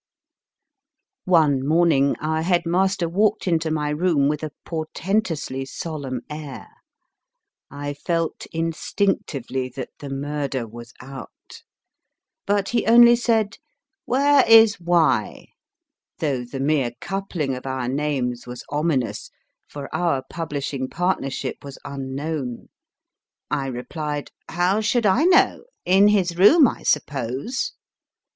One 1.25 1.63
morning 1.63 2.15
our 2.19 2.41
head 2.41 2.65
master 2.65 3.07
walked 3.07 3.47
into 3.47 3.69
my 3.69 3.89
room 3.89 4.27
with 4.27 4.41
a 4.41 4.49
portentously 4.65 5.63
solemn 5.65 6.21
air. 6.27 6.67
I 7.69 7.93
felt 7.93 8.47
instinc 8.51 9.25
tively 9.25 9.71
that 9.75 9.89
the 9.99 10.09
murder 10.09 10.67
was 10.67 10.91
out. 11.01 11.61
But 12.47 12.69
he 12.69 12.87
only 12.87 13.15
said, 13.15 13.59
W 14.09 14.41
T 14.41 14.49
here 14.49 14.61
is 14.63 14.79
Y.? 14.79 15.49
though 16.17 16.45
the 16.45 16.59
mere 16.59 16.93
coupling 16.99 17.53
of 17.55 17.67
our 17.67 17.87
names 17.87 18.47
was 18.47 18.65
ominous, 18.71 19.29
for 19.67 19.87
our 19.93 20.23
pub 20.31 20.49
lishing 20.49 20.89
partnership 20.89 21.57
was 21.63 21.77
un 21.85 22.15
known. 22.15 22.69
I 23.51 23.67
replied, 23.67 24.31
How 24.49 24.81
should 24.81 25.05
I 25.05 25.25
know? 25.25 25.65
In 25.85 26.07
his 26.07 26.35
room, 26.37 26.67
I 26.67 26.81
suppose. 26.81 27.73